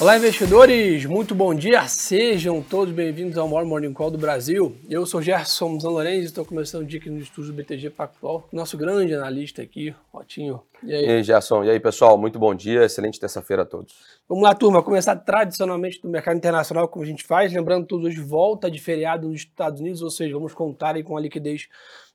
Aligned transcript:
Olá, 0.00 0.16
investidores! 0.16 1.06
Muito 1.06 1.34
bom 1.34 1.52
dia! 1.52 1.88
Sejam 1.88 2.62
todos 2.62 2.94
bem-vindos 2.94 3.36
ao 3.36 3.48
maior 3.48 3.64
Morning 3.64 3.92
Call 3.92 4.12
do 4.12 4.16
Brasil. 4.16 4.76
Eu 4.88 5.04
sou 5.04 5.20
Gerson 5.20 5.76
Zanlorenzi 5.80 6.22
e 6.22 6.24
estou 6.26 6.44
começando 6.44 6.82
o 6.82 6.86
dia 6.86 7.00
aqui 7.00 7.10
no 7.10 7.18
estúdio 7.18 7.50
do 7.50 7.56
BTG 7.56 7.90
Pactual. 7.90 8.48
Nosso 8.52 8.78
grande 8.78 9.12
analista 9.12 9.60
aqui, 9.60 9.92
Rotinho. 10.12 10.62
E 10.84 10.94
aí? 10.94 11.04
E 11.04 11.10
aí, 11.10 11.22
Gerson? 11.24 11.64
E 11.64 11.70
aí, 11.70 11.80
pessoal? 11.80 12.16
Muito 12.16 12.38
bom 12.38 12.54
dia, 12.54 12.84
excelente 12.84 13.18
terça-feira 13.18 13.62
a 13.62 13.66
todos. 13.66 13.92
Vamos 14.28 14.44
lá, 14.44 14.54
turma. 14.54 14.84
Começar 14.84 15.16
tradicionalmente 15.16 16.00
do 16.00 16.08
mercado 16.08 16.36
internacional, 16.36 16.86
como 16.86 17.04
a 17.04 17.08
gente 17.08 17.24
faz. 17.24 17.52
Lembrando, 17.52 17.84
todos 17.84 18.06
hoje 18.06 18.20
volta 18.20 18.70
de 18.70 18.78
feriado 18.78 19.26
nos 19.26 19.40
Estados 19.40 19.80
Unidos, 19.80 20.00
ou 20.00 20.10
seja, 20.10 20.32
vamos 20.32 20.54
contar 20.54 20.94
aí 20.94 21.02
com 21.02 21.16
a 21.16 21.20
liquidez 21.20 21.66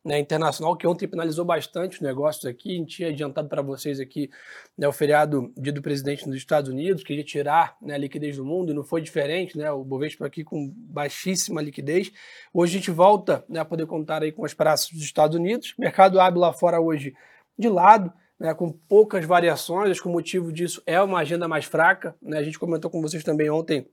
né, 0.03 0.19
internacional, 0.19 0.75
que 0.75 0.85
ontem 0.85 1.07
penalizou 1.07 1.45
bastante 1.45 1.95
os 1.95 2.01
negócios 2.01 2.45
aqui. 2.45 2.71
A 2.71 2.77
gente 2.77 2.95
tinha 2.97 3.09
adiantado 3.09 3.47
para 3.47 3.61
vocês 3.61 3.99
aqui 3.99 4.29
né, 4.77 4.87
o 4.87 4.91
feriado 4.91 5.53
dia 5.57 5.71
do 5.71 5.81
presidente 5.81 6.27
nos 6.27 6.35
Estados 6.35 6.69
Unidos, 6.69 7.03
que 7.03 7.13
ia 7.13 7.23
tirar 7.23 7.77
né, 7.81 7.93
a 7.93 7.97
liquidez 7.97 8.35
do 8.35 8.43
mundo, 8.43 8.71
e 8.71 8.75
não 8.75 8.83
foi 8.83 9.01
diferente, 9.01 9.57
né? 9.57 9.71
O 9.71 9.83
Bovespa 9.83 10.25
aqui 10.25 10.43
com 10.43 10.71
baixíssima 10.75 11.61
liquidez. 11.61 12.11
Hoje 12.53 12.75
a 12.75 12.79
gente 12.79 12.91
volta 12.91 13.45
né, 13.47 13.59
a 13.59 13.65
poder 13.65 13.85
contar 13.85 14.23
aí 14.23 14.31
com 14.31 14.43
as 14.43 14.53
praças 14.53 14.89
dos 14.91 15.03
Estados 15.03 15.37
Unidos. 15.37 15.73
O 15.77 15.81
mercado 15.81 16.19
abre 16.19 16.39
lá 16.39 16.51
fora 16.51 16.79
hoje 16.79 17.13
de 17.57 17.69
lado. 17.69 18.11
Né, 18.39 18.53
com 18.53 18.71
poucas 18.71 19.23
variações, 19.23 19.91
acho 19.91 20.01
que 20.01 20.07
o 20.07 20.11
motivo 20.11 20.51
disso 20.51 20.81
é 20.85 21.01
uma 21.01 21.19
agenda 21.19 21.47
mais 21.47 21.63
fraca. 21.63 22.13
Né, 22.21 22.39
a 22.39 22.43
gente 22.43 22.59
comentou 22.59 22.91
com 22.91 23.01
vocês 23.01 23.23
também 23.23 23.49
ontem 23.49 23.87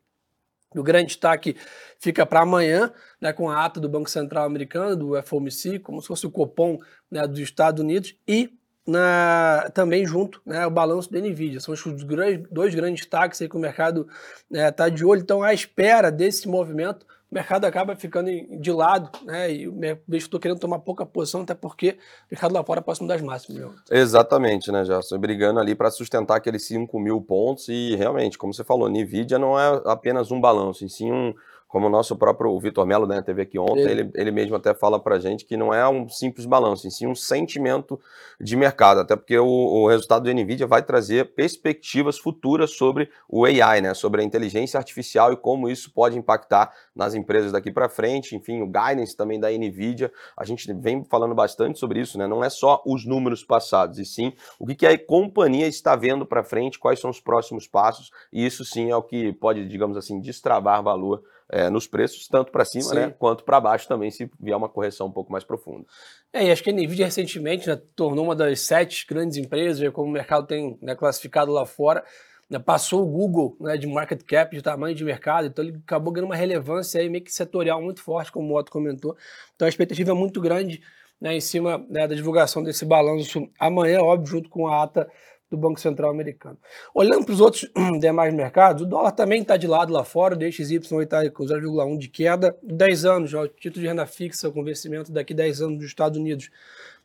o 0.75 0.83
grande 0.83 1.09
destaque 1.09 1.57
fica 1.99 2.25
para 2.25 2.41
amanhã, 2.41 2.93
né, 3.21 3.33
com 3.33 3.51
a 3.51 3.65
ata 3.65 3.81
do 3.81 3.89
Banco 3.89 4.09
Central 4.09 4.45
Americano, 4.45 4.97
do 4.97 5.23
FOMC, 5.23 5.79
como 5.81 6.01
se 6.01 6.09
fosse 6.09 6.27
o 6.27 6.31
Copom 6.31 6.79
né, 7.11 7.27
dos 7.27 7.41
Estados 7.41 7.83
Unidos, 7.83 8.15
e 8.27 8.57
na, 8.87 9.71
também 9.75 10.07
junto 10.07 10.41
né, 10.45 10.67
o 10.67 10.71
balanço 10.71 11.13
da 11.13 11.19
NVIDIA. 11.19 11.61
São 11.61 11.75
os 11.75 12.05
dois 12.51 12.75
grandes 12.75 13.03
destaques 13.03 13.41
aí 13.41 13.49
que 13.49 13.57
o 13.57 13.61
mercado 13.61 14.09
está 14.51 14.85
né, 14.85 14.91
de 14.91 15.05
olho. 15.05 15.21
Então, 15.21 15.43
à 15.43 15.53
espera 15.53 16.11
desse 16.11 16.49
movimento, 16.49 17.07
o 17.31 17.35
mercado 17.35 17.65
acaba 17.65 17.95
ficando 17.95 18.29
de 18.61 18.73
lado, 18.73 19.09
né? 19.25 19.53
E 19.53 19.69
o 19.69 19.75
estou 20.11 20.41
querendo 20.41 20.59
tomar 20.59 20.81
pouca 20.81 21.07
posição, 21.07 21.43
até 21.43 21.55
porque 21.55 21.91
o 21.91 22.33
mercado 22.33 22.53
lá 22.53 22.65
fora 22.65 22.81
é 22.81 22.83
próximo 22.83 23.07
das 23.07 23.23
máximas. 23.23 23.73
Exatamente, 23.89 24.73
né, 24.73 24.85
Gerson? 24.85 25.17
Brigando 25.19 25.61
ali 25.61 25.77
para 25.77 25.91
sustentar 25.91 26.37
aqueles 26.37 26.67
5 26.67 26.99
mil 26.99 27.21
pontos 27.21 27.69
e 27.69 27.95
realmente, 27.95 28.37
como 28.37 28.53
você 28.53 28.65
falou, 28.65 28.89
NVIDIA 28.89 29.39
não 29.39 29.59
é 29.59 29.81
apenas 29.85 30.33
um 30.33 30.41
balanço, 30.41 30.85
e 30.85 30.91
sim 30.91 31.13
um, 31.13 31.33
como 31.71 31.87
o 31.87 31.91
nosso 31.91 32.17
próprio 32.17 32.59
Vitor 32.59 32.85
Melo, 32.85 33.07
né, 33.07 33.23
teve 33.23 33.43
aqui 33.43 33.57
ontem, 33.57 33.89
ele, 33.89 34.11
ele 34.15 34.33
mesmo 34.33 34.57
até 34.57 34.75
fala 34.75 34.99
para 34.99 35.21
gente 35.21 35.45
que 35.45 35.57
não 35.57 35.73
é 35.73 35.89
um 35.89 36.09
simples 36.09 36.45
balanço, 36.45 36.85
em 36.89 36.91
sim 36.91 37.07
um 37.07 37.15
sentimento 37.15 37.99
de 38.41 38.57
mercado, 38.57 38.99
até 38.99 39.15
porque 39.15 39.39
o, 39.39 39.47
o, 39.47 39.89
resultado 39.89 40.25
do 40.25 40.35
NVIDIA 40.35 40.67
vai 40.67 40.83
trazer 40.83 41.33
perspectivas 41.33 42.19
futuras 42.19 42.73
sobre 42.73 43.09
o 43.29 43.45
AI, 43.45 43.81
né, 43.81 43.95
sobre 43.95 44.21
a 44.21 44.25
inteligência 44.25 44.79
artificial 44.79 45.33
e 45.33 45.37
como 45.37 45.71
isso 45.71 45.93
pode 45.95 46.19
impactar 46.19 46.75
nas 46.93 47.15
empresas 47.15 47.53
daqui 47.53 47.71
para 47.71 47.89
frente, 47.89 48.35
enfim, 48.35 48.63
o 48.63 48.67
guidance 48.67 49.17
também 49.17 49.39
da 49.39 49.49
NVIDIA, 49.49 50.11
a 50.37 50.45
gente 50.45 50.73
vem 50.73 51.05
falando 51.05 51.37
bastante 51.37 51.79
sobre 51.79 52.01
isso, 52.01 52.19
né, 52.19 52.27
não 52.27 52.43
é 52.43 52.51
só 52.51 52.83
os 52.85 53.07
números 53.07 53.45
passados, 53.45 54.01
e 54.01 54.05
sim 54.05 54.33
o 54.59 54.67
que, 54.67 54.75
que 54.75 54.87
a 54.89 54.99
companhia 54.99 55.69
está 55.69 55.95
vendo 55.95 56.27
para 56.27 56.43
frente, 56.43 56.81
quais 56.81 56.99
são 56.99 57.11
os 57.11 57.21
próximos 57.21 57.69
passos, 57.69 58.11
e 58.33 58.45
isso 58.45 58.65
sim 58.65 58.91
é 58.91 58.97
o 58.97 59.03
que 59.05 59.33
pode, 59.35 59.69
digamos 59.69 59.97
assim, 59.97 60.21
destravar 60.21 60.83
valor 60.83 61.23
é, 61.51 61.69
nos 61.69 61.87
preços, 61.87 62.27
tanto 62.29 62.53
para 62.53 62.65
cima 62.65 62.95
né, 62.95 63.15
quanto 63.19 63.45
para 63.45 63.61
baixo 63.61 63.89
também, 63.89 64.11
se 64.11 64.31
vier 64.39 64.57
uma 64.57 64.69
correção 64.69 65.09
um 65.09 65.13
pouco 65.13 65.33
mais 65.33 65.45
profunda. 65.45 65.85
É, 66.33 66.45
e 66.45 66.51
acho 66.51 66.63
que 66.63 66.71
a 66.71 66.73
NVIDIA 66.73 67.07
recentemente 67.07 67.69
né, 67.69 67.81
tornou 67.97 68.25
uma 68.25 68.37
das 68.37 68.61
sete 68.61 69.07
grandes 69.07 69.37
empresas, 69.37 69.93
como 69.93 70.09
o 70.09 70.13
mercado 70.13 70.47
tem 70.47 70.79
né, 70.81 70.95
classificado 70.95 71.53
lá 71.53 71.67
fora, 71.67 72.05
né, 72.49 72.59
passou 72.59 73.03
o 73.03 73.07
Google 73.07 73.57
né, 73.61 73.77
de 73.77 73.87
market 73.87 74.23
cap, 74.23 74.55
de 74.55 74.63
tamanho 74.63 74.95
de 74.95 75.05
mercado, 75.05 75.47
então 75.49 75.65
ele 75.65 75.79
acabou 75.85 76.13
ganhando 76.13 76.31
uma 76.31 76.37
relevância 76.37 77.01
aí 77.01 77.09
meio 77.09 77.25
que 77.25 77.33
setorial 77.33 77.83
muito 77.83 78.03
forte, 78.03 78.31
como 78.31 78.53
o 78.53 78.57
Otto 78.57 78.71
comentou. 78.71 79.17
Então 79.55 79.67
a 79.67 79.69
expectativa 79.69 80.11
é 80.11 80.15
muito 80.15 80.41
grande 80.41 80.81
né, 81.21 81.35
em 81.35 81.41
cima 81.41 81.79
né, 81.89 82.07
da 82.07 82.15
divulgação 82.15 82.63
desse 82.63 82.85
balanço 82.85 83.49
amanhã, 83.59 84.01
óbvio, 84.01 84.27
junto 84.27 84.49
com 84.49 84.67
a 84.67 84.83
ata 84.83 85.11
do 85.51 85.57
Banco 85.57 85.81
Central 85.81 86.11
americano. 86.11 86.57
Olhando 86.95 87.25
para 87.25 87.33
os 87.33 87.41
outros 87.41 87.69
demais 88.01 88.33
mercados, 88.33 88.83
o 88.83 88.87
dólar 88.87 89.13
também 89.13 89.43
está 89.43 89.57
de 89.57 89.67
lado 89.67 89.93
lá 89.93 90.05
fora, 90.05 90.35
o 90.35 90.39
DXY 90.39 90.77
está 91.03 91.29
com 91.31 91.45
0,1 91.45 91.99
de 91.99 92.09
queda, 92.09 92.57
10 92.63 93.05
anos, 93.05 93.31
já, 93.31 93.41
o 93.41 93.49
título 93.49 93.83
de 93.83 93.89
renda 93.89 94.07
fixa 94.07 94.51
com 94.51 94.63
vencimento 94.63 95.11
daqui 95.11 95.35
10 95.35 95.63
anos 95.63 95.79
dos 95.79 95.87
Estados 95.87 96.17
Unidos, 96.17 96.51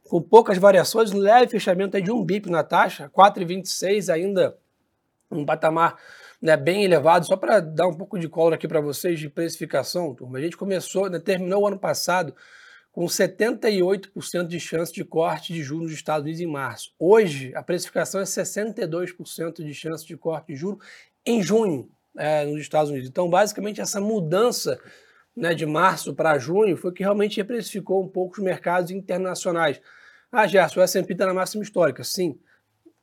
com 0.04 0.22
poucas 0.22 0.60
variações, 0.60 1.12
um 1.12 1.18
leve 1.18 1.48
fechamento 1.48 1.98
é 1.98 2.02
de 2.02 2.12
um 2.12 2.24
BIP 2.24 2.50
na 2.50 2.64
taxa, 2.64 3.10
4,26 3.10 4.14
ainda 4.14 4.56
um 5.32 5.44
patamar 5.44 5.98
né, 6.40 6.56
bem 6.56 6.84
elevado, 6.84 7.26
só 7.26 7.36
para 7.36 7.60
dar 7.60 7.88
um 7.88 7.94
pouco 7.94 8.20
de 8.20 8.30
cola 8.30 8.54
aqui 8.54 8.68
para 8.68 8.80
vocês 8.80 9.20
de 9.20 9.28
precificação, 9.28 10.14
turma. 10.14 10.38
A 10.38 10.42
gente 10.42 10.56
começou, 10.56 11.10
né, 11.10 11.18
terminou 11.18 11.64
o 11.64 11.68
ano 11.68 11.80
passado 11.80 12.36
com 12.96 13.08
78% 13.08 14.48
de 14.48 14.58
chance 14.58 14.94
de 14.94 15.04
corte 15.04 15.52
de 15.52 15.62
juros 15.62 15.88
nos 15.88 15.92
Estados 15.92 16.24
Unidos 16.24 16.40
em 16.40 16.48
março. 16.48 16.94
Hoje, 16.98 17.54
a 17.54 17.62
precificação 17.62 18.22
é 18.22 18.24
62% 18.24 19.66
de 19.66 19.74
chance 19.74 20.08
de 20.08 20.16
corte 20.16 20.54
de 20.54 20.56
juros 20.56 20.82
em 21.26 21.44
junho 21.44 21.90
é, 22.18 22.46
nos 22.46 22.62
Estados 22.62 22.90
Unidos. 22.90 23.10
Então, 23.10 23.30
basicamente, 23.30 23.82
essa 23.82 24.00
mudança 24.00 24.80
né, 25.36 25.54
de 25.54 25.66
março 25.66 26.16
para 26.16 26.40
junho 26.40 26.78
foi 26.78 26.94
que 26.94 27.04
realmente 27.04 27.36
reprecificou 27.36 28.02
um 28.02 28.08
pouco 28.08 28.38
os 28.38 28.42
mercados 28.42 28.92
internacionais. 28.92 29.82
Ah, 30.32 30.48
Gerson, 30.48 30.80
o 30.80 30.84
S&P 30.84 31.12
está 31.12 31.26
na 31.26 31.34
máxima 31.34 31.64
histórica. 31.64 32.02
Sim, 32.02 32.40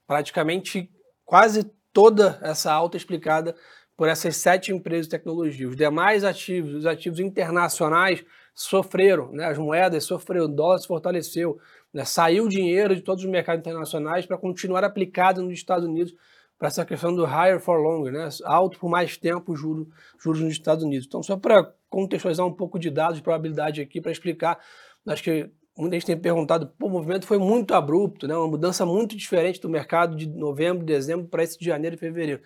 praticamente 0.06 0.91
quase 1.22 1.70
toda 1.92 2.41
essa 2.41 2.72
alta 2.72 2.97
explicada 2.97 3.54
por 3.97 4.08
essas 4.08 4.36
sete 4.36 4.72
empresas 4.72 5.06
de 5.06 5.10
tecnologia. 5.10 5.69
Os 5.69 5.76
demais 5.76 6.25
ativos, 6.25 6.75
os 6.75 6.86
ativos 6.86 7.20
internacionais, 7.20 8.25
sofreram, 8.54 9.32
né? 9.32 9.47
as 9.47 9.58
moedas 9.58 10.04
sofreram, 10.04 10.44
o 10.44 10.48
dólar 10.48 10.78
se 10.78 10.86
fortaleceu, 10.86 11.58
né? 11.92 12.04
saiu 12.04 12.48
dinheiro 12.48 12.94
de 12.94 13.02
todos 13.02 13.25
os 13.25 13.31
mercados 13.31 13.60
internacionais 13.60 14.26
para 14.26 14.36
continuar 14.36 14.84
aplicado 14.84 15.42
nos 15.42 15.54
Estados 15.54 15.86
Unidos 15.86 16.14
para 16.58 16.69
essa 16.69 16.84
questão 16.84 17.14
do 17.14 17.25
higher 17.25 17.58
for 17.58 17.81
longer, 17.81 18.12
né? 18.12 18.28
alto 18.44 18.78
por 18.78 18.88
mais 18.88 19.16
tempo 19.16 19.56
juros, 19.56 19.88
juros 20.22 20.41
nos 20.41 20.52
Estados 20.52 20.84
Unidos. 20.84 21.06
Então, 21.06 21.22
só 21.22 21.36
para 21.36 21.72
contextualizar 21.88 22.47
um 22.47 22.52
pouco 22.52 22.78
de 22.78 22.91
dados 22.91 23.16
de 23.16 23.22
probabilidade 23.22 23.81
aqui, 23.81 24.00
para 24.00 24.12
explicar, 24.12 24.58
acho 25.06 25.22
que 25.22 25.50
muita 25.76 25.97
gente 25.97 26.06
tem 26.06 26.16
perguntado, 26.16 26.70
o 26.81 26.88
movimento 26.88 27.26
foi 27.26 27.38
muito 27.38 27.75
abrupto, 27.75 28.28
né? 28.28 28.36
uma 28.36 28.47
mudança 28.47 28.86
muito 28.86 29.16
diferente 29.16 29.60
do 29.60 29.69
mercado 29.69 30.14
de 30.14 30.28
novembro, 30.28 30.84
dezembro 30.84 31.26
para 31.26 31.42
esse 31.42 31.58
de 31.58 31.64
janeiro 31.64 31.97
e 31.97 31.98
fevereiro. 31.98 32.42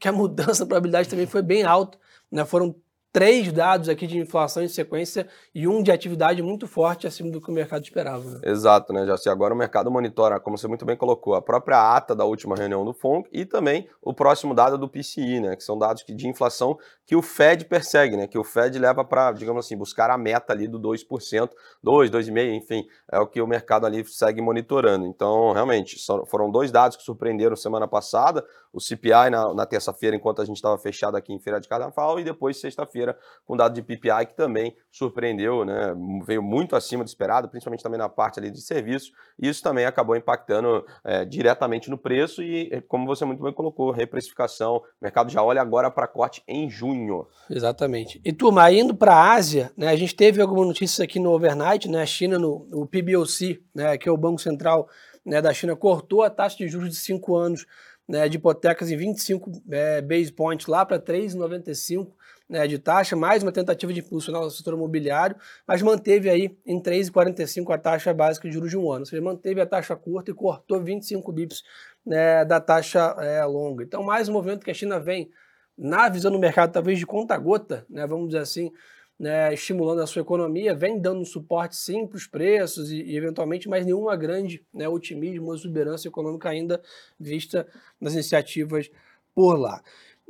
Que 0.00 0.08
a 0.08 0.12
mudança, 0.12 0.64
a 0.64 0.66
probabilidade 0.66 1.08
também 1.08 1.26
foi 1.26 1.42
bem 1.42 1.62
alta, 1.62 1.98
né? 2.30 2.44
foram 2.44 2.74
três 3.16 3.50
dados 3.50 3.88
aqui 3.88 4.06
de 4.06 4.18
inflação 4.18 4.62
em 4.62 4.68
sequência 4.68 5.26
e 5.54 5.66
um 5.66 5.82
de 5.82 5.90
atividade 5.90 6.42
muito 6.42 6.68
forte 6.68 7.06
acima 7.06 7.30
do 7.30 7.40
que 7.40 7.50
o 7.50 7.54
mercado 7.54 7.82
esperava. 7.82 8.22
Né? 8.22 8.40
Exato, 8.42 8.92
né, 8.92 9.06
Jaci? 9.06 9.30
Agora 9.30 9.54
o 9.54 9.56
mercado 9.56 9.90
monitora, 9.90 10.38
como 10.38 10.58
você 10.58 10.68
muito 10.68 10.84
bem 10.84 10.98
colocou, 10.98 11.34
a 11.34 11.40
própria 11.40 11.96
ata 11.96 12.14
da 12.14 12.26
última 12.26 12.54
reunião 12.54 12.84
do 12.84 12.92
FONC 12.92 13.26
e 13.32 13.46
também 13.46 13.88
o 14.02 14.12
próximo 14.12 14.54
dado 14.54 14.76
do 14.76 14.86
PCI, 14.86 15.40
né, 15.40 15.56
que 15.56 15.64
são 15.64 15.78
dados 15.78 16.04
de 16.06 16.28
inflação 16.28 16.76
que 17.06 17.16
o 17.16 17.22
Fed 17.22 17.64
persegue, 17.64 18.18
né, 18.18 18.26
que 18.26 18.36
o 18.36 18.44
Fed 18.44 18.78
leva 18.78 19.02
para, 19.02 19.32
digamos 19.32 19.64
assim, 19.64 19.78
buscar 19.78 20.10
a 20.10 20.18
meta 20.18 20.52
ali 20.52 20.68
do 20.68 20.78
2%, 20.78 21.50
2, 21.82 22.10
2,5%, 22.10 22.54
enfim, 22.54 22.86
é 23.10 23.18
o 23.18 23.26
que 23.26 23.40
o 23.40 23.46
mercado 23.46 23.86
ali 23.86 24.04
segue 24.04 24.42
monitorando. 24.42 25.06
Então, 25.06 25.52
realmente, 25.52 25.96
foram 26.26 26.50
dois 26.50 26.70
dados 26.70 26.98
que 26.98 27.02
surpreenderam 27.02 27.56
semana 27.56 27.88
passada, 27.88 28.44
o 28.72 28.80
CPI 28.80 29.30
na, 29.30 29.54
na 29.54 29.64
terça-feira, 29.64 30.14
enquanto 30.14 30.42
a 30.42 30.44
gente 30.44 30.56
estava 30.56 30.76
fechado 30.76 31.16
aqui 31.16 31.32
em 31.32 31.38
Feira 31.38 31.58
de 31.58 31.66
Carnaval, 31.66 32.20
e 32.20 32.24
depois 32.24 32.60
sexta-feira 32.60 33.05
com 33.44 33.56
dado 33.56 33.74
de 33.74 33.82
PPI 33.82 34.26
que 34.28 34.34
também 34.34 34.74
surpreendeu, 34.90 35.64
né? 35.64 35.94
veio 36.24 36.42
muito 36.42 36.74
acima 36.74 37.04
do 37.04 37.06
esperado, 37.06 37.48
principalmente 37.48 37.82
também 37.82 37.98
na 37.98 38.08
parte 38.08 38.38
ali 38.38 38.50
de 38.50 38.60
serviços, 38.60 39.12
e 39.38 39.48
isso 39.48 39.62
também 39.62 39.84
acabou 39.84 40.16
impactando 40.16 40.84
é, 41.04 41.24
diretamente 41.24 41.90
no 41.90 41.98
preço 41.98 42.42
e, 42.42 42.82
como 42.88 43.06
você 43.06 43.24
muito 43.24 43.42
bem 43.42 43.52
colocou, 43.52 43.90
reprecificação, 43.90 44.76
o 44.76 44.82
mercado 45.00 45.30
já 45.30 45.42
olha 45.42 45.60
agora 45.60 45.90
para 45.90 46.06
corte 46.06 46.42
em 46.48 46.70
junho. 46.70 47.26
Exatamente. 47.50 48.20
E 48.24 48.32
turma, 48.32 48.70
indo 48.70 48.94
para 48.94 49.14
a 49.14 49.34
Ásia, 49.34 49.70
né, 49.76 49.88
a 49.88 49.96
gente 49.96 50.14
teve 50.14 50.40
algumas 50.40 50.66
notícias 50.66 51.00
aqui 51.00 51.18
no 51.18 51.32
overnight, 51.32 51.88
né, 51.88 52.02
a 52.02 52.06
China 52.06 52.38
no, 52.38 52.66
no 52.70 52.86
PBOC, 52.86 53.62
né, 53.74 53.98
que 53.98 54.08
é 54.08 54.12
o 54.12 54.16
Banco 54.16 54.40
Central 54.40 54.88
né, 55.24 55.42
da 55.42 55.52
China, 55.52 55.74
cortou 55.74 56.22
a 56.22 56.30
taxa 56.30 56.56
de 56.56 56.68
juros 56.68 56.90
de 56.90 56.96
5 56.96 57.36
anos 57.36 57.66
né, 58.08 58.28
de 58.28 58.36
hipotecas 58.36 58.90
em 58.90 58.96
25 58.96 59.62
é, 59.70 60.00
base 60.00 60.32
points 60.32 60.66
lá 60.66 60.84
para 60.84 60.98
3,95 60.98 62.12
né, 62.48 62.66
de 62.66 62.78
taxa, 62.78 63.16
mais 63.16 63.42
uma 63.42 63.50
tentativa 63.50 63.92
de 63.92 64.00
impulsionar 64.00 64.42
o 64.42 64.50
setor 64.50 64.74
imobiliário, 64.74 65.36
mas 65.66 65.82
manteve 65.82 66.30
aí 66.30 66.56
em 66.64 66.80
3,45 66.80 67.74
a 67.74 67.78
taxa 67.78 68.14
básica 68.14 68.48
de 68.48 68.54
juros 68.54 68.70
de 68.70 68.76
um 68.76 68.90
ano, 68.90 69.00
ou 69.00 69.06
seja, 69.06 69.20
manteve 69.20 69.60
a 69.60 69.66
taxa 69.66 69.96
curta 69.96 70.30
e 70.30 70.34
cortou 70.34 70.80
25 70.80 71.32
bips 71.32 71.64
né, 72.04 72.44
da 72.44 72.60
taxa 72.60 73.16
é, 73.18 73.44
longa. 73.44 73.82
Então, 73.82 74.02
mais 74.02 74.28
um 74.28 74.32
movimento 74.32 74.64
que 74.64 74.70
a 74.70 74.74
China 74.74 75.00
vem 75.00 75.28
na 75.76 76.08
visão 76.08 76.30
do 76.30 76.38
mercado, 76.38 76.72
talvez 76.72 76.98
de 76.98 77.06
conta-gota, 77.06 77.84
né, 77.90 78.06
vamos 78.06 78.28
dizer 78.28 78.40
assim, 78.40 78.70
né, 79.18 79.52
estimulando 79.52 80.02
a 80.02 80.06
sua 80.06 80.22
economia, 80.22 80.74
vem 80.74 81.00
dando 81.00 81.24
suporte 81.24 81.76
sim 81.76 82.06
para 82.06 82.16
os 82.16 82.26
preços 82.26 82.90
e, 82.90 83.02
e, 83.02 83.16
eventualmente, 83.16 83.68
mas 83.68 83.86
nenhuma 83.86 84.14
grande 84.14 84.64
né, 84.72 84.88
otimismo 84.88 85.46
ou 85.46 85.54
exuberância 85.54 86.08
econômica 86.08 86.48
ainda 86.48 86.82
vista 87.18 87.66
nas 88.00 88.12
iniciativas 88.12 88.90
por 89.34 89.58
lá. 89.58 89.82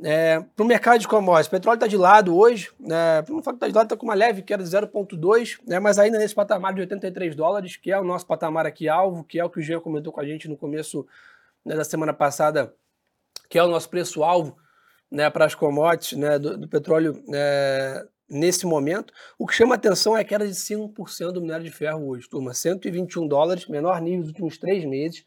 É, 0.03 0.39
para 0.55 0.63
o 0.63 0.67
mercado 0.67 0.99
de 0.99 1.07
commodities, 1.07 1.47
o 1.47 1.51
petróleo 1.51 1.77
está 1.77 1.87
de 1.87 1.97
lado 1.97 2.37
hoje, 2.37 2.69
né, 2.79 3.23
não 3.27 3.41
falar 3.41 3.57
que 3.57 3.65
está 3.65 3.67
de 3.67 3.73
lado, 3.73 3.85
está 3.85 3.97
com 3.97 4.05
uma 4.05 4.13
leve 4.13 4.43
queda 4.43 4.63
de 4.63 4.69
0,2, 4.69 5.59
né, 5.65 5.79
mas 5.79 5.97
ainda 5.97 6.19
nesse 6.19 6.35
patamar 6.35 6.73
de 6.73 6.81
83 6.81 7.35
dólares, 7.35 7.75
que 7.75 7.91
é 7.91 7.99
o 7.99 8.03
nosso 8.03 8.25
patamar 8.25 8.65
aqui 8.65 8.87
alvo, 8.87 9.23
que 9.23 9.39
é 9.39 9.43
o 9.43 9.49
que 9.49 9.59
o 9.59 9.61
Jean 9.61 9.79
comentou 9.79 10.13
com 10.13 10.21
a 10.21 10.25
gente 10.25 10.47
no 10.47 10.55
começo 10.55 11.05
né, 11.65 11.75
da 11.75 11.83
semana 11.83 12.13
passada, 12.13 12.73
que 13.49 13.57
é 13.57 13.63
o 13.63 13.67
nosso 13.67 13.89
preço-alvo 13.89 14.55
né, 15.09 15.29
para 15.29 15.45
as 15.45 15.55
commodities 15.55 16.17
né, 16.17 16.37
do, 16.37 16.57
do 16.57 16.67
petróleo 16.67 17.23
né, 17.27 18.05
nesse 18.29 18.65
momento. 18.65 19.13
O 19.37 19.47
que 19.47 19.53
chama 19.53 19.75
atenção 19.75 20.17
é 20.17 20.21
a 20.21 20.23
queda 20.23 20.47
de 20.47 20.53
5% 20.53 21.31
do 21.31 21.41
minério 21.41 21.63
de 21.63 21.71
ferro 21.71 22.07
hoje, 22.07 22.27
turma. 22.29 22.53
121 22.53 23.27
dólares, 23.27 23.67
menor 23.67 24.01
nível 24.01 24.21
dos 24.21 24.29
últimos 24.29 24.57
três 24.57 24.83
meses. 24.85 25.25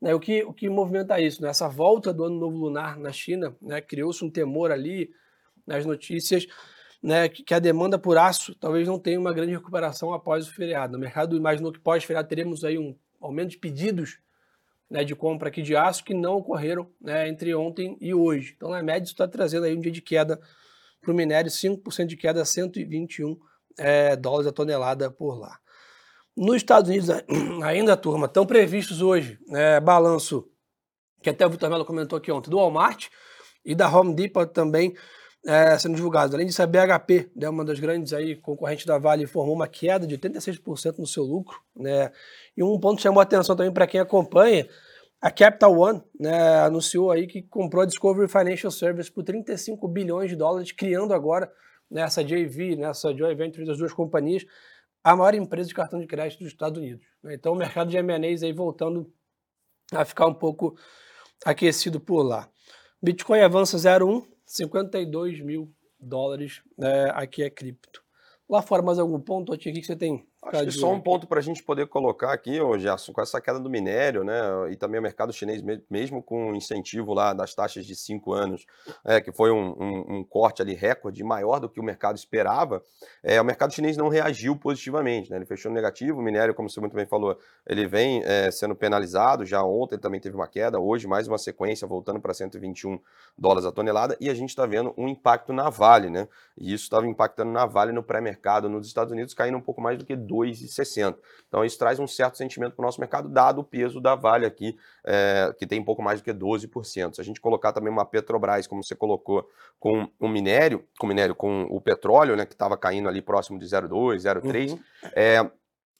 Né, 0.00 0.14
o, 0.14 0.20
que, 0.20 0.44
o 0.44 0.52
que 0.52 0.68
movimenta 0.68 1.20
isso? 1.20 1.42
Né? 1.42 1.48
Essa 1.48 1.68
volta 1.68 2.12
do 2.12 2.24
ano 2.24 2.38
novo 2.38 2.56
lunar 2.56 2.98
na 2.98 3.10
China, 3.10 3.56
né, 3.60 3.80
criou-se 3.80 4.24
um 4.24 4.30
temor 4.30 4.70
ali 4.70 5.10
nas 5.66 5.84
notícias 5.84 6.46
né, 7.02 7.28
que, 7.28 7.54
a 7.54 7.58
demanda 7.58 7.98
por 7.98 8.18
aço 8.18 8.54
talvez 8.54 8.86
não 8.86 8.98
tenha 8.98 9.18
uma 9.18 9.32
grande 9.32 9.52
recuperação 9.52 10.12
após 10.12 10.46
o 10.48 10.52
feriado. 10.52 10.96
O 10.96 11.00
mercado 11.00 11.36
imaginou 11.36 11.72
que 11.72 11.80
pós-feriado 11.80 12.28
teremos 12.28 12.64
aí 12.64 12.78
um 12.78 12.96
aumento 13.20 13.50
de 13.50 13.58
pedidos 13.58 14.18
né, 14.90 15.04
de 15.04 15.14
compra 15.14 15.48
aqui 15.48 15.62
de 15.62 15.76
aço 15.76 16.04
que 16.04 16.14
não 16.14 16.36
ocorreram 16.36 16.90
né, 17.00 17.28
entre 17.28 17.54
ontem 17.54 17.96
e 18.00 18.14
hoje. 18.14 18.54
Então, 18.56 18.72
a 18.72 18.82
média 18.82 19.06
está 19.06 19.28
trazendo 19.28 19.64
aí 19.64 19.76
um 19.76 19.80
dia 19.80 19.92
de 19.92 20.00
queda 20.00 20.40
para 21.00 21.12
o 21.12 21.14
minério, 21.14 21.50
5% 21.50 22.06
de 22.06 22.16
queda 22.16 22.42
a 22.42 22.44
121 22.44 23.38
é, 23.78 24.16
dólares 24.16 24.46
a 24.46 24.52
tonelada 24.52 25.10
por 25.10 25.38
lá. 25.38 25.58
Nos 26.36 26.56
Estados 26.56 26.88
Unidos, 26.88 27.08
ainda, 27.64 27.96
turma, 27.96 28.26
estão 28.26 28.46
previstos 28.46 29.02
hoje 29.02 29.38
é, 29.50 29.80
balanço, 29.80 30.48
que 31.22 31.30
até 31.30 31.46
o 31.46 31.50
Vitor 31.50 31.68
Mello 31.68 31.84
comentou 31.84 32.18
aqui 32.18 32.30
ontem, 32.30 32.50
do 32.50 32.58
Walmart 32.58 33.08
e 33.64 33.74
da 33.74 33.88
Home 33.88 34.14
Depot 34.14 34.46
também 34.46 34.94
é, 35.46 35.78
sendo 35.78 35.96
divulgados. 35.96 36.34
Além 36.34 36.46
disso, 36.46 36.62
a 36.62 36.66
BHP, 36.66 37.30
né, 37.34 37.48
uma 37.48 37.64
das 37.64 37.78
grandes 37.78 38.12
aí, 38.12 38.36
concorrentes 38.36 38.84
da 38.86 38.98
Vale, 38.98 39.24
informou 39.24 39.54
uma 39.54 39.68
queda 39.68 40.06
de 40.06 40.16
86% 40.16 40.98
no 40.98 41.06
seu 41.06 41.24
lucro. 41.24 41.58
Né, 41.76 42.12
e 42.56 42.62
um 42.62 42.78
ponto 42.78 43.00
chamou 43.00 43.20
a 43.20 43.22
atenção 43.22 43.56
também 43.56 43.72
para 43.72 43.86
quem 43.86 44.00
acompanha, 44.00 44.68
a 45.20 45.30
Capital 45.30 45.76
One 45.76 46.02
né, 46.18 46.60
anunciou 46.60 47.10
aí 47.10 47.26
que 47.26 47.42
comprou 47.42 47.82
a 47.82 47.86
Discovery 47.86 48.28
Financial 48.28 48.70
Service 48.70 49.10
por 49.10 49.24
35 49.24 49.86
bilhões 49.88 50.30
de 50.30 50.36
dólares, 50.36 50.70
criando 50.70 51.12
agora 51.12 51.52
nessa 51.90 52.22
JV, 52.22 52.76
nessa 52.76 53.14
joint 53.14 53.36
venture 53.36 53.66
das 53.66 53.78
duas 53.78 53.92
companhias, 53.92 54.44
a 55.02 55.16
maior 55.16 55.34
empresa 55.34 55.68
de 55.68 55.74
cartão 55.74 55.98
de 55.98 56.06
crédito 56.06 56.40
dos 56.40 56.48
Estados 56.48 56.78
Unidos. 56.78 57.04
Né? 57.22 57.34
Então 57.34 57.52
o 57.52 57.56
mercado 57.56 57.90
de 57.90 57.96
M&As 57.96 58.42
aí 58.42 58.52
voltando 58.52 59.12
a 59.92 60.04
ficar 60.04 60.26
um 60.26 60.34
pouco 60.34 60.76
aquecido 61.44 61.98
por 61.98 62.22
lá. 62.22 62.48
Bitcoin 63.02 63.40
avança 63.40 63.76
0,1, 63.76 64.26
52 64.44 65.40
mil 65.40 65.72
dólares, 65.98 66.62
né, 66.76 67.10
aqui 67.14 67.42
é 67.42 67.50
cripto. 67.50 68.02
Lá 68.48 68.62
fora, 68.62 68.82
mais 68.82 68.98
algum 68.98 69.20
ponto, 69.20 69.52
aqui 69.52 69.72
que 69.72 69.82
você 69.82 69.96
tem 69.96 70.26
Acho 70.40 70.64
que 70.64 70.72
só 70.72 70.92
um 70.92 71.00
ponto 71.00 71.26
para 71.26 71.40
a 71.40 71.42
gente 71.42 71.62
poder 71.62 71.88
colocar 71.88 72.32
aqui, 72.32 72.60
ô 72.60 72.78
Gerson, 72.78 73.12
com 73.12 73.20
essa 73.20 73.40
queda 73.40 73.58
do 73.58 73.68
minério, 73.68 74.22
né, 74.22 74.40
e 74.70 74.76
também 74.76 75.00
o 75.00 75.02
mercado 75.02 75.32
chinês, 75.32 75.60
mesmo 75.90 76.22
com 76.22 76.52
o 76.52 76.56
incentivo 76.56 77.12
lá 77.12 77.32
das 77.34 77.54
taxas 77.54 77.84
de 77.84 77.96
cinco 77.96 78.32
anos, 78.32 78.64
é, 79.04 79.20
que 79.20 79.32
foi 79.32 79.50
um, 79.50 79.74
um, 79.78 80.16
um, 80.16 80.24
corte 80.24 80.62
ali 80.62 80.74
recorde 80.74 81.24
maior 81.24 81.58
do 81.58 81.68
que 81.68 81.80
o 81.80 81.82
mercado 81.82 82.16
esperava, 82.16 82.82
é, 83.22 83.40
o 83.40 83.44
mercado 83.44 83.74
chinês 83.74 83.96
não 83.96 84.08
reagiu 84.08 84.54
positivamente, 84.54 85.28
né, 85.28 85.36
ele 85.36 85.44
fechou 85.44 85.72
negativo, 85.72 86.20
o 86.20 86.22
minério, 86.22 86.54
como 86.54 86.70
você 86.70 86.78
muito 86.78 86.94
bem 86.94 87.04
falou, 87.04 87.36
ele 87.66 87.86
vem 87.86 88.22
é, 88.24 88.50
sendo 88.52 88.76
penalizado, 88.76 89.44
já 89.44 89.62
ontem 89.64 89.98
também 89.98 90.20
teve 90.20 90.36
uma 90.36 90.46
queda, 90.46 90.78
hoje 90.78 91.08
mais 91.08 91.26
uma 91.26 91.36
sequência, 91.36 91.86
voltando 91.86 92.20
para 92.20 92.32
121 92.32 92.98
dólares 93.36 93.66
a 93.66 93.72
tonelada, 93.72 94.16
e 94.20 94.30
a 94.30 94.34
gente 94.34 94.50
está 94.50 94.64
vendo 94.64 94.94
um 94.96 95.08
impacto 95.08 95.52
na 95.52 95.68
Vale, 95.68 96.08
né, 96.08 96.28
e 96.56 96.72
isso 96.72 96.84
estava 96.84 97.06
impactando 97.08 97.50
na 97.50 97.66
Vale 97.66 97.90
no 97.90 98.04
pré-mercado 98.04 98.68
nos 98.68 98.86
Estados 98.86 99.12
Unidos, 99.12 99.34
caindo 99.34 99.58
um 99.58 99.60
pouco 99.60 99.80
mais 99.80 99.98
do 99.98 100.06
que 100.06 100.27
2,60. 100.28 101.16
Então 101.48 101.64
isso 101.64 101.78
traz 101.78 101.98
um 101.98 102.06
certo 102.06 102.36
sentimento 102.36 102.74
para 102.74 102.82
o 102.82 102.86
nosso 102.86 103.00
mercado, 103.00 103.28
dado 103.28 103.60
o 103.60 103.64
peso 103.64 104.00
da 104.00 104.14
Vale 104.14 104.44
aqui, 104.44 104.76
é, 105.04 105.54
que 105.58 105.66
tem 105.66 105.80
um 105.80 105.84
pouco 105.84 106.02
mais 106.02 106.20
do 106.20 106.24
que 106.24 106.32
12%. 106.32 107.14
Se 107.14 107.20
a 107.20 107.24
gente 107.24 107.40
colocar 107.40 107.72
também 107.72 107.90
uma 107.90 108.04
Petrobras, 108.04 108.66
como 108.66 108.82
você 108.82 108.94
colocou, 108.94 109.48
com 109.80 110.08
o 110.20 110.28
minério, 110.28 110.84
com 110.98 111.06
o 111.06 111.08
minério, 111.08 111.34
com 111.34 111.62
o 111.62 111.80
petróleo, 111.80 112.36
né, 112.36 112.44
que 112.44 112.52
estava 112.52 112.76
caindo 112.76 113.08
ali 113.08 113.22
próximo 113.22 113.58
de 113.58 113.64
0,2, 113.64 114.18
0,3, 114.18 114.72
uhum. 114.72 114.78
é, 115.14 115.50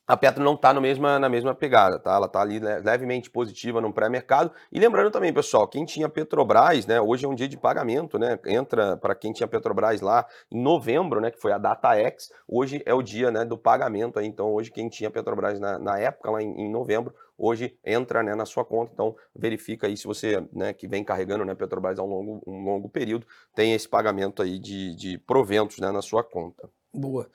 a 0.08 0.16
Petro 0.16 0.42
não 0.42 0.54
está 0.54 0.72
na 0.72 1.28
mesma 1.28 1.54
pegada, 1.54 1.98
tá? 1.98 2.14
Ela 2.14 2.24
está 2.24 2.40
ali 2.40 2.58
levemente 2.58 3.28
positiva 3.28 3.78
no 3.78 3.92
pré-mercado. 3.92 4.50
E 4.72 4.80
lembrando 4.80 5.10
também, 5.10 5.30
pessoal, 5.34 5.68
quem 5.68 5.84
tinha 5.84 6.08
Petrobras, 6.08 6.86
né? 6.86 6.98
Hoje 6.98 7.26
é 7.26 7.28
um 7.28 7.34
dia 7.34 7.46
de 7.46 7.58
pagamento, 7.58 8.18
né? 8.18 8.38
Entra 8.46 8.96
para 8.96 9.14
quem 9.14 9.34
tinha 9.34 9.46
Petrobras 9.46 10.00
lá 10.00 10.26
em 10.50 10.58
novembro, 10.58 11.20
né? 11.20 11.30
Que 11.30 11.38
foi 11.38 11.52
a 11.52 11.58
data 11.58 11.94
X. 11.94 12.32
Hoje 12.48 12.82
é 12.86 12.94
o 12.94 13.02
dia, 13.02 13.30
né? 13.30 13.44
Do 13.44 13.58
pagamento. 13.58 14.18
Aí, 14.18 14.26
então, 14.26 14.50
hoje 14.50 14.70
quem 14.70 14.88
tinha 14.88 15.10
Petrobras 15.10 15.60
na, 15.60 15.78
na 15.78 15.98
época 15.98 16.30
lá 16.30 16.42
em, 16.42 16.58
em, 16.58 16.70
novembro, 16.70 17.14
hoje 17.36 17.76
entra, 17.84 18.22
né? 18.22 18.34
Na 18.34 18.46
sua 18.46 18.64
conta. 18.64 18.90
Então, 18.94 19.14
verifica 19.36 19.86
aí 19.86 19.94
se 19.94 20.06
você, 20.06 20.42
né? 20.50 20.72
Que 20.72 20.88
vem 20.88 21.04
carregando, 21.04 21.44
né? 21.44 21.54
Petrobras 21.54 21.98
há 21.98 22.02
um 22.02 22.08
longo, 22.08 22.42
um 22.46 22.64
longo 22.64 22.88
período, 22.88 23.26
tem 23.54 23.74
esse 23.74 23.86
pagamento 23.86 24.40
aí 24.40 24.58
de, 24.58 24.96
de 24.96 25.18
proventos, 25.18 25.78
né? 25.80 25.90
Na 25.90 26.00
sua 26.00 26.24
conta. 26.24 26.66
Boa. 26.94 27.28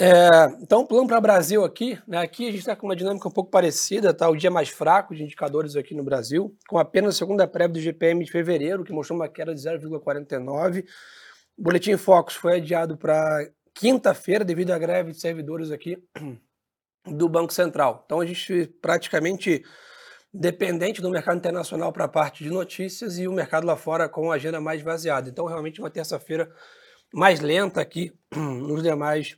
É, 0.00 0.46
então, 0.62 0.86
plano 0.86 1.08
para 1.08 1.18
o 1.18 1.20
Brasil 1.20 1.64
aqui, 1.64 1.98
né, 2.06 2.18
aqui 2.18 2.44
a 2.46 2.50
gente 2.52 2.60
está 2.60 2.76
com 2.76 2.86
uma 2.86 2.94
dinâmica 2.94 3.26
um 3.26 3.32
pouco 3.32 3.50
parecida, 3.50 4.14
tá? 4.14 4.28
O 4.28 4.36
dia 4.36 4.48
mais 4.48 4.68
fraco 4.68 5.12
de 5.12 5.24
indicadores 5.24 5.74
aqui 5.74 5.92
no 5.92 6.04
Brasil, 6.04 6.56
com 6.68 6.78
apenas 6.78 7.16
a 7.16 7.18
segunda 7.18 7.48
prévia 7.48 7.74
do 7.74 7.80
GPM 7.80 8.24
de 8.24 8.30
fevereiro, 8.30 8.84
que 8.84 8.92
mostrou 8.92 9.18
uma 9.18 9.28
queda 9.28 9.52
de 9.52 9.60
0,49. 9.60 10.84
O 11.56 11.62
Boletim 11.62 11.96
Focus 11.96 12.36
foi 12.36 12.58
adiado 12.58 12.96
para 12.96 13.44
quinta-feira 13.74 14.44
devido 14.44 14.70
à 14.70 14.78
greve 14.78 15.10
de 15.10 15.20
servidores 15.20 15.72
aqui 15.72 15.98
do 17.04 17.28
Banco 17.28 17.52
Central. 17.52 18.02
Então, 18.06 18.20
a 18.20 18.26
gente 18.26 18.68
praticamente 18.80 19.64
dependente 20.32 21.02
do 21.02 21.10
mercado 21.10 21.38
internacional 21.38 21.92
para 21.92 22.04
a 22.04 22.08
parte 22.08 22.44
de 22.44 22.50
notícias 22.50 23.18
e 23.18 23.26
o 23.26 23.32
mercado 23.32 23.66
lá 23.66 23.76
fora 23.76 24.08
com 24.08 24.30
a 24.30 24.36
agenda 24.36 24.60
mais 24.60 24.80
vaziada. 24.80 25.28
Então, 25.28 25.46
realmente, 25.46 25.80
uma 25.80 25.90
terça-feira 25.90 26.48
mais 27.12 27.40
lenta 27.40 27.80
aqui 27.80 28.12
nos 28.32 28.80
demais 28.80 29.36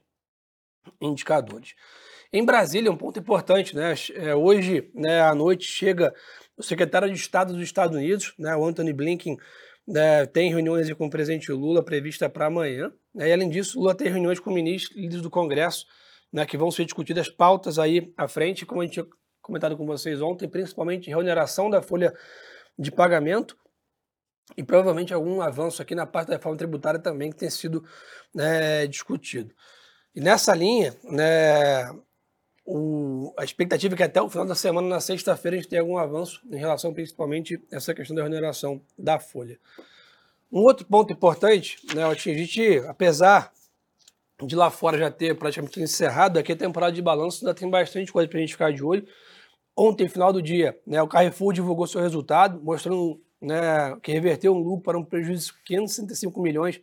indicadores. 1.01 1.75
Em 2.33 2.45
Brasília, 2.45 2.93
um 2.93 2.97
ponto 2.97 3.19
importante, 3.19 3.75
né? 3.75 3.95
É, 4.15 4.35
hoje, 4.35 4.91
né, 4.95 5.21
à 5.21 5.35
noite, 5.35 5.65
chega 5.65 6.15
o 6.57 6.63
secretário 6.63 7.09
de 7.09 7.15
Estado 7.15 7.53
dos 7.53 7.63
Estados 7.63 7.97
Unidos, 7.97 8.35
né, 8.39 8.55
o 8.55 8.65
Anthony 8.65 8.93
Blinken, 8.93 9.37
né, 9.87 10.27
tem 10.27 10.49
reuniões 10.49 10.93
com 10.93 11.07
o 11.07 11.11
presidente 11.11 11.51
Lula 11.51 11.83
prevista 11.83 12.29
para 12.29 12.47
amanhã. 12.47 12.93
Né, 13.13 13.29
e 13.29 13.33
além 13.33 13.49
disso, 13.49 13.81
Lula 13.81 13.95
tem 13.95 14.09
reuniões 14.09 14.39
com 14.39 14.51
ministros 14.53 14.97
líderes 14.97 15.23
do 15.23 15.31
Congresso, 15.31 15.87
né, 16.33 16.47
que 16.47 16.57
vão 16.57 16.71
ser 16.71 16.85
discutidas 16.85 17.29
pautas 17.29 17.79
aí 17.79 18.13
à 18.17 18.29
frente, 18.29 18.65
como 18.65 18.81
a 18.81 18.85
gente 18.85 18.95
tinha 18.95 19.07
comentado 19.43 19.77
com 19.77 19.85
vocês 19.85 20.23
ontem, 20.23 20.49
principalmente 20.49 21.09
reoneração 21.09 21.69
da 21.69 21.83
folha 21.83 22.15
de 22.79 22.93
pagamento 22.93 23.57
e 24.57 24.63
provavelmente 24.63 25.13
algum 25.13 25.41
avanço 25.41 25.83
aqui 25.83 25.95
na 25.95 26.07
parte 26.07 26.29
da 26.29 26.35
reforma 26.35 26.57
tributária 26.57 27.01
também 27.01 27.31
que 27.31 27.37
tem 27.37 27.51
sido 27.51 27.85
né, 28.33 28.87
discutido. 28.87 29.53
E 30.15 30.21
nessa 30.21 30.55
linha, 30.55 30.97
né, 31.05 31.91
o, 32.65 33.33
a 33.37 33.45
expectativa 33.45 33.95
é 33.95 33.97
que 33.97 34.03
até 34.03 34.21
o 34.21 34.29
final 34.29 34.47
da 34.47 34.55
semana, 34.55 34.89
na 34.89 35.01
sexta-feira, 35.01 35.57
a 35.57 35.61
gente 35.61 35.69
tenha 35.69 35.83
algum 35.83 35.99
avanço 35.99 36.41
em 36.51 36.57
relação 36.57 36.93
principalmente 36.93 37.63
a 37.73 37.77
essa 37.77 37.95
questão 37.95 38.17
da 38.17 38.23
remuneração 38.23 38.81
da 38.99 39.19
folha. 39.19 39.59
Um 40.53 40.61
outro 40.61 40.85
ponto 40.87 41.13
importante, 41.13 41.79
né, 41.95 42.05
a 42.05 42.15
gente, 42.15 42.79
apesar 42.89 43.53
de 44.43 44.57
lá 44.57 44.71
fora 44.71 44.99
já 44.99 45.11
ter 45.11 45.37
praticamente 45.37 45.81
encerrado, 45.81 46.39
aqui 46.39 46.53
a 46.53 46.57
temporada 46.57 46.93
de 46.93 47.03
balanço 47.03 47.45
ainda 47.45 47.55
tem 47.55 47.69
bastante 47.69 48.11
coisa 48.11 48.29
para 48.29 48.39
a 48.39 48.41
gente 48.41 48.53
ficar 48.53 48.73
de 48.73 48.83
olho. 48.83 49.07
Ontem, 49.77 50.09
final 50.09 50.33
do 50.33 50.43
dia, 50.43 50.79
né, 50.87 51.01
o 51.01 51.09
Carrefour 51.09 51.53
divulgou 51.53 51.87
seu 51.87 52.01
resultado, 52.01 52.61
mostrando 52.63 53.21
né, 53.41 53.97
que 54.03 54.13
reverteu 54.13 54.55
um 54.55 54.59
lucro 54.59 54.83
para 54.83 54.99
um 54.99 55.05
prejuízo 55.05 55.53
de 55.53 55.63
565 55.65 56.43
milhões 56.43 56.81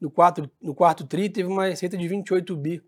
no 0.00 0.10
quarto, 0.10 0.50
no 0.60 0.74
quarto 0.74 1.06
TRI, 1.06 1.28
teve 1.30 1.48
uma 1.48 1.66
receita 1.66 1.96
de 1.96 2.06
28 2.06 2.56
bi 2.56 2.82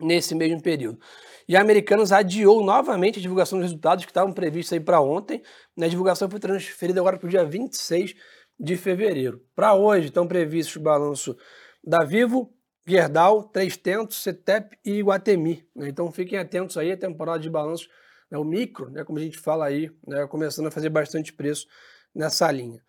nesse 0.00 0.34
mesmo 0.34 0.62
período. 0.62 0.98
E 1.46 1.56
a 1.56 1.60
Americanas 1.60 2.12
adiou 2.12 2.64
novamente 2.64 3.18
a 3.18 3.22
divulgação 3.22 3.58
dos 3.58 3.66
resultados 3.66 4.04
que 4.04 4.10
estavam 4.10 4.32
previstos 4.32 4.72
aí 4.72 4.80
para 4.80 5.00
ontem. 5.00 5.42
A 5.78 5.88
divulgação 5.88 6.30
foi 6.30 6.40
transferida 6.40 7.00
agora 7.00 7.18
para 7.18 7.26
o 7.26 7.30
dia 7.30 7.44
26 7.44 8.14
de 8.58 8.76
fevereiro. 8.76 9.42
Para 9.54 9.74
hoje 9.74 10.06
estão 10.06 10.26
previstos 10.26 10.76
o 10.76 10.80
balanço 10.80 11.36
da 11.84 12.04
Vivo, 12.04 12.52
Gerdau, 12.86 13.44
Três 13.44 13.76
Tentos, 13.76 14.22
CETEP 14.22 14.76
e 14.84 14.98
Iguatemi. 14.98 15.66
Né? 15.74 15.88
Então 15.88 16.10
fiquem 16.10 16.38
atentos 16.38 16.76
aí, 16.76 16.92
a 16.92 16.96
temporada 16.96 17.38
de 17.38 17.50
balanços, 17.50 17.88
né? 18.30 18.38
o 18.38 18.44
micro, 18.44 18.90
né? 18.90 19.04
como 19.04 19.18
a 19.18 19.22
gente 19.22 19.38
fala 19.38 19.66
aí, 19.66 19.90
né? 20.06 20.26
começando 20.26 20.66
a 20.66 20.70
fazer 20.70 20.90
bastante 20.90 21.32
preço 21.32 21.66
nessa 22.14 22.50
linha. 22.50 22.82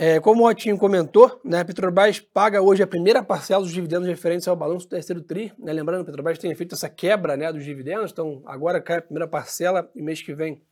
É, 0.00 0.20
como 0.20 0.44
o 0.44 0.46
Otinho 0.46 0.78
comentou, 0.78 1.40
né, 1.44 1.58
a 1.58 1.64
Petrobras 1.64 2.20
paga 2.20 2.62
hoje 2.62 2.80
a 2.80 2.86
primeira 2.86 3.20
parcela 3.20 3.64
dos 3.64 3.72
dividendos 3.72 4.06
referentes 4.06 4.46
ao 4.46 4.54
balanço 4.54 4.86
do 4.86 4.90
terceiro 4.90 5.20
TRI. 5.20 5.52
Né, 5.58 5.72
lembrando, 5.72 6.02
a 6.02 6.04
Petrobras 6.04 6.38
tem 6.38 6.54
feito 6.54 6.76
essa 6.76 6.88
quebra 6.88 7.36
né, 7.36 7.52
dos 7.52 7.64
dividendos, 7.64 8.12
então 8.12 8.40
agora 8.46 8.80
cai 8.80 8.98
a 8.98 9.02
primeira 9.02 9.26
parcela 9.26 9.90
e 9.96 10.00
mês 10.00 10.22
que 10.22 10.32
vem 10.32 10.62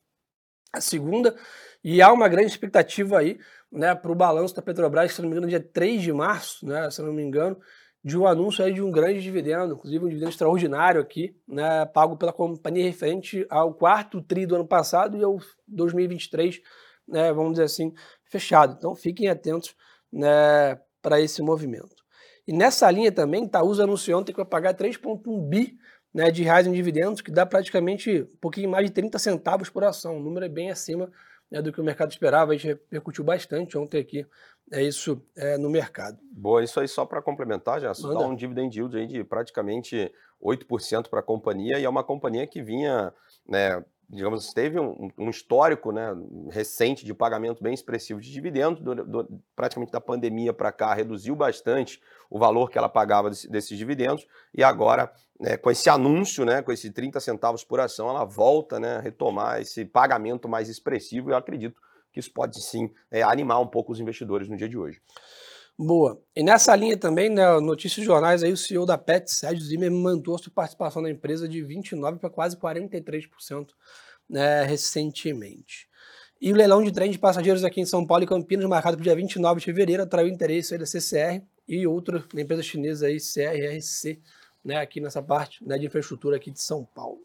a 0.73 0.81
segunda, 0.81 1.35
e 1.83 2.01
há 2.01 2.13
uma 2.13 2.29
grande 2.29 2.53
expectativa 2.53 3.19
aí 3.19 3.37
né, 3.73 3.97
para 3.97 4.13
o 4.13 4.15
balanço 4.15 4.55
da 4.55 4.63
Petrobras, 4.63 5.13
se 5.13 5.21
não 5.21 5.29
me 5.29 5.35
engano, 5.35 5.49
dia 5.49 5.59
3 5.59 6.03
de 6.03 6.13
março, 6.13 6.65
né, 6.65 6.89
se 6.89 7.03
não 7.03 7.13
me 7.13 7.25
engano, 7.25 7.59
de 8.05 8.17
um 8.17 8.29
anúncio 8.29 8.65
aí 8.65 8.73
de 8.73 8.81
um 8.81 8.93
grande 8.93 9.21
dividendo, 9.21 9.75
inclusive 9.75 10.05
um 10.05 10.09
dividendo 10.09 10.31
extraordinário 10.31 11.01
aqui, 11.01 11.37
né, 11.49 11.85
pago 11.87 12.17
pela 12.17 12.33
companhia 12.33 12.85
referente 12.85 13.45
ao 13.51 13.75
quarto 13.75 14.23
tri 14.23 14.47
do 14.47 14.55
ano 14.55 14.69
passado 14.69 15.19
e 15.19 15.25
ao 15.25 15.41
2023, 15.67 16.61
né, 17.07 17.33
vamos 17.33 17.53
dizer 17.53 17.65
assim, 17.65 17.93
fechado. 18.25 18.75
Então 18.77 18.95
fiquem 18.95 19.29
atentos 19.29 19.75
né, 20.13 20.81
para 21.01 21.21
esse 21.21 21.43
movimento. 21.43 21.95
E 22.47 22.53
nessa 22.53 22.91
linha 22.91 23.11
também, 23.11 23.45
Itaúsa 23.45 23.85
anunciou 23.85 24.21
ontem 24.21 24.33
que 24.33 24.39
vai 24.39 24.47
pagar 24.47 24.75
3,1 24.75 25.49
bi 25.49 25.77
né, 26.15 26.31
de 26.31 26.43
reais 26.43 26.67
em 26.67 26.73
dividendos, 26.73 27.21
que 27.21 27.31
dá 27.31 27.45
praticamente 27.45 28.23
um 28.23 28.37
pouquinho 28.41 28.71
mais 28.71 28.87
de 28.87 28.93
30 28.93 29.19
centavos 29.19 29.69
por 29.69 29.85
ação. 29.85 30.17
O 30.17 30.23
número 30.23 30.47
é 30.47 30.49
bem 30.49 30.71
acima 30.71 31.11
né, 31.51 31.63
do 31.63 31.73
que 31.73 31.81
o 31.81 31.85
mercado 31.85 32.11
esperava, 32.11 32.53
a 32.53 32.57
gente 32.57 32.69
repercutiu 32.69 33.25
bastante 33.25 33.77
ontem 33.79 34.01
aqui, 34.01 34.27
é 34.73 34.83
isso 34.83 35.23
é, 35.37 35.57
no 35.57 35.71
mercado. 35.71 36.19
Boa, 36.33 36.63
isso 36.63 36.81
aí 36.81 36.89
só 36.89 37.05
para 37.05 37.23
complementar, 37.23 37.81
já 37.81 37.93
dá 37.93 38.27
um 38.27 38.35
dividend 38.35 38.77
yield 38.77 38.97
aí 38.97 39.07
de 39.07 39.23
praticamente 39.23 40.13
8% 40.43 41.09
para 41.09 41.21
a 41.21 41.23
companhia, 41.23 41.79
e 41.79 41.85
é 41.85 41.89
uma 41.89 42.03
companhia 42.03 42.47
que 42.47 42.63
vinha 42.63 43.13
né, 43.49 43.85
digamos, 44.09 44.53
teve 44.53 44.79
um, 44.79 45.11
um, 45.19 45.29
histórico 45.29 45.91
né, 45.91 46.15
recente 46.51 47.05
de 47.05 47.13
pagamento 47.13 47.63
bem 47.63 47.75
expressivo 47.75 48.21
de 48.21 48.31
dividendos, 48.31 48.81
do, 48.81 48.95
do, 48.95 49.43
praticamente 49.55 49.91
da 49.91 50.01
pandemia 50.01 50.53
para 50.53 50.71
cá, 50.71 50.95
reduziu 50.95 51.35
bastante 51.35 52.01
o 52.31 52.39
valor 52.39 52.71
que 52.71 52.79
ela 52.79 52.89
pagava 52.89 53.31
desse, 53.31 53.51
desses 53.51 53.77
dividendos, 53.77 54.27
e 54.55 54.63
agora, 54.63 55.13
né, 55.41 55.57
com 55.57 55.71
esse 55.71 55.91
anúncio, 55.91 56.45
né, 56.45 56.63
com 56.63 56.71
esse 56.71 56.91
30 56.91 57.19
centavos 57.19 57.65
por 57.65 57.81
ação, 57.81 58.09
ela 58.09 58.25
volta 58.25 58.79
né, 58.79 58.97
a 58.97 59.01
retomar 59.01 59.61
esse 59.61 59.85
pagamento 59.85 60.49
mais 60.49 60.69
expressivo, 60.69 61.31
e 61.31 61.33
eu 61.33 61.37
acredito 61.37 61.81
que 62.13 62.21
isso 62.21 62.33
pode 62.33 62.63
sim 62.63 62.91
é, 63.11 63.23
animar 63.23 63.61
um 63.61 63.67
pouco 63.67 63.93
os 63.93 64.01
investidores 64.01 64.49
no 64.49 64.57
dia 64.57 64.69
de 64.69 64.79
hoje. 64.79 65.03
Boa. 65.79 66.19
E 66.35 66.43
nessa 66.43 66.75
linha 66.75 66.97
também, 66.97 67.29
né, 67.29 67.61
notícias 67.61 68.05
jornais 68.05 68.43
aí, 68.43 68.51
o 68.51 68.57
CEO 68.57 68.87
da 68.87 68.97
Pet, 68.97 69.31
Sérgio 69.31 69.63
Zimmer, 69.63 69.91
mantou 69.91 70.39
sua 70.39 70.51
participação 70.51 71.03
na 71.03 71.11
empresa 71.11 71.47
de 71.47 71.63
29% 71.63 72.19
para 72.19 72.31
quase 72.31 72.57
43% 72.57 73.69
né, 74.29 74.63
recentemente. 74.63 75.87
E 76.41 76.51
o 76.51 76.57
leilão 76.57 76.83
de 76.83 76.91
trem 76.93 77.11
de 77.11 77.19
passageiros 77.19 77.63
aqui 77.63 77.81
em 77.81 77.85
São 77.85 78.07
Paulo 78.07 78.25
e 78.25 78.27
Campinas, 78.27 78.67
marcado 78.67 78.97
para 78.97 79.03
o 79.03 79.05
dia 79.05 79.15
29 79.15 79.61
de 79.61 79.67
fevereiro, 79.67 80.03
atraiu 80.03 80.29
interesse 80.29 80.73
aí 80.73 80.81
da 80.81 80.87
CCR 80.87 81.43
e 81.69 81.87
outra 81.87 82.25
empresa 82.35 82.63
chinesa 82.63 83.07
aí, 83.07 83.19
CRRC, 83.19 84.19
né, 84.65 84.79
aqui 84.79 84.99
nessa 84.99 85.23
parte 85.23 85.63
né, 85.63 85.79
de 85.79 85.87
infraestrutura 85.87 86.37
aqui 86.37 86.51
de 86.51 86.61
São 86.61 86.87
Paulo. 86.87 87.21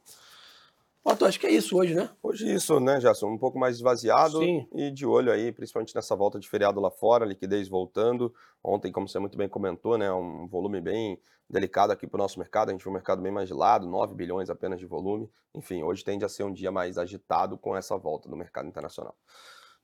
Otto, 1.04 1.26
acho 1.26 1.40
que 1.40 1.48
é 1.48 1.52
isso 1.52 1.78
hoje, 1.78 1.96
né? 1.96 2.10
Hoje 2.22 2.48
é 2.48 2.54
isso, 2.54 2.80
né, 2.80 3.02
Gerson? 3.02 3.28
Um 3.28 3.38
pouco 3.38 3.58
mais 3.58 3.76
esvaziado 3.76 4.38
Sim. 4.38 4.68
e 4.74 4.92
de 4.92 5.04
olho 5.04 5.32
aí, 5.32 5.52
principalmente 5.52 5.96
nessa 5.96 6.16
volta 6.16 6.40
de 6.40 6.48
feriado 6.48 6.80
lá 6.80 6.92
fora, 6.92 7.26
liquidez 7.26 7.68
voltando. 7.68 8.32
Ontem, 8.64 8.92
como 8.92 9.08
você 9.08 9.18
muito 9.18 9.36
bem 9.36 9.50
comentou, 9.50 9.98
né, 9.98 10.12
um 10.12 10.48
volume 10.48 10.80
bem 10.80 11.20
delicado 11.50 11.92
aqui 11.92 12.06
para 12.06 12.18
o 12.18 12.22
nosso 12.22 12.38
mercado. 12.38 12.70
A 12.70 12.72
gente 12.72 12.84
viu 12.84 12.92
um 12.92 12.94
mercado 12.94 13.22
bem 13.22 13.32
mais 13.32 13.50
gelado, 13.50 13.88
9 13.88 14.14
bilhões 14.14 14.50
apenas 14.50 14.80
de 14.80 14.86
volume. 14.86 15.28
Enfim, 15.56 15.82
hoje 15.82 16.04
tende 16.04 16.24
a 16.24 16.30
ser 16.30 16.44
um 16.44 16.54
dia 16.54 16.72
mais 16.72 17.00
agitado 17.00 17.58
com 17.58 17.76
essa 17.76 17.98
volta 17.98 18.30
do 18.30 18.38
mercado 18.38 18.68
internacional. 18.68 19.16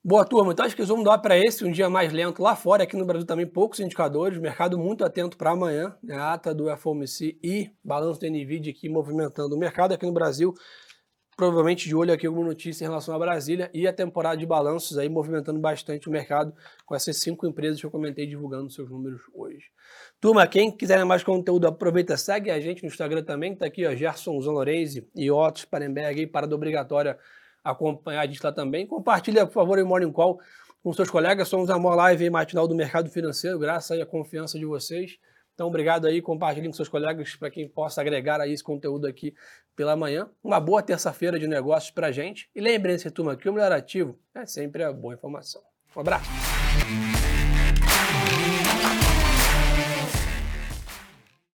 Boa 0.04 0.24
turma, 0.24 0.54
então 0.54 0.66
acho 0.66 0.76
que 0.76 0.84
vamos 0.84 1.04
dar 1.04 1.18
para 1.18 1.38
esse 1.38 1.66
um 1.66 1.72
dia 1.72 1.90
mais 1.90 2.14
lento 2.14 2.42
lá 2.42 2.56
fora, 2.56 2.84
aqui 2.84 2.96
no 2.96 3.04
Brasil 3.04 3.26
também 3.26 3.48
poucos 3.48 3.80
indicadores, 3.80 4.40
mercado 4.40 4.78
muito 4.78 5.04
atento 5.04 5.36
para 5.36 5.52
amanhã, 5.52 5.98
né, 6.02 6.16
a 6.16 6.34
ata 6.34 6.54
do 6.54 6.74
FOMC 6.78 7.38
e 7.44 7.72
balanço 7.84 8.22
da 8.22 8.30
NVIDIA 8.30 8.72
aqui 8.72 8.88
movimentando 8.88 9.56
o 9.56 9.60
mercado 9.60 9.94
aqui 9.94 10.06
no 10.06 10.14
Brasil 10.14 10.54
provavelmente 11.38 11.88
de 11.88 11.96
olho 11.96 12.12
aqui 12.12 12.26
alguma 12.26 12.48
notícia 12.48 12.84
em 12.84 12.88
relação 12.88 13.14
a 13.14 13.20
Brasília 13.20 13.70
e 13.72 13.88
a 13.88 13.94
temporada 13.94 14.36
de 14.36 14.46
balanços 14.46 14.98
aí 14.98 15.08
movimentando 15.08 15.60
bastante 15.60 16.10
o 16.10 16.12
mercado 16.12 16.52
com 16.84 16.96
essas 16.96 17.18
cinco 17.18 17.46
empresas 17.46 17.80
que 17.80 17.86
eu 17.86 17.92
comentei 17.92 18.26
divulgando 18.26 18.72
seus 18.72 18.90
números 18.90 19.22
hoje. 19.32 19.66
Turma, 20.20 20.48
quem 20.48 20.72
quiser 20.72 21.06
mais 21.06 21.24
conteúdo, 21.24 21.68
aproveita, 21.68 22.18
segue 22.18 22.50
a 22.50 22.60
gente 22.60 22.82
no 22.82 22.88
Instagram 22.88 23.24
também, 23.24 23.56
tá 23.56 23.68
aqui, 23.68 23.86
ó, 23.86 23.94
Gerson 23.94 24.42
Zanorense 24.42 25.08
e 25.16 25.30
Otto 25.30 25.60
Sparenberg 25.60 26.22
aí, 26.22 26.26
parada 26.26 26.56
obrigatória 26.56 27.20
acompanhar 27.64 28.22
a 28.22 28.26
gente 28.26 28.44
lá 28.44 28.52
também. 28.52 28.88
Compartilha, 28.88 29.46
por 29.46 29.54
favor, 29.54 29.78
o 29.78 29.86
Morning 29.86 30.12
Call 30.12 30.40
com 30.82 30.92
seus 30.92 31.10
colegas, 31.10 31.48
somos 31.48 31.70
a 31.70 31.78
maior 31.78 31.96
live 31.96 32.30
matinal 32.32 32.68
do 32.68 32.74
mercado 32.74 33.12
financeiro, 33.12 33.60
graças 33.60 33.92
aí 33.92 34.02
à 34.02 34.06
confiança 34.08 34.58
de 34.58 34.66
vocês. 34.66 35.20
Então, 35.58 35.66
obrigado 35.66 36.06
aí, 36.06 36.22
compartilhem 36.22 36.70
com 36.70 36.76
seus 36.76 36.88
colegas 36.88 37.36
para 37.36 37.50
quem 37.50 37.68
possa 37.68 38.00
agregar 38.00 38.40
aí 38.40 38.54
esse 38.54 38.64
conteúdo 38.64 39.08
aqui 39.08 39.34
pela 39.76 39.96
manhã. 39.96 40.30
Uma 40.44 40.60
boa 40.60 40.84
terça-feira 40.84 41.40
de 41.40 41.48
negócios 41.48 41.90
para 41.90 42.12
gente. 42.12 42.48
E 42.56 42.62
lembrem-se, 42.62 43.10
turma, 43.10 43.36
que 43.36 43.50
o 43.50 43.54
melhor 43.54 43.72
ativo 43.72 44.20
é 44.36 44.46
sempre 44.46 44.84
a 44.84 44.94
boa 44.94 45.16
informação. 45.16 45.64
Um 45.96 46.02
abraço. 46.02 46.30